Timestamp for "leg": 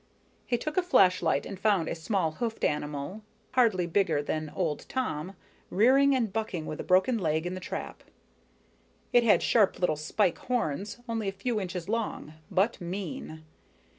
7.19-7.45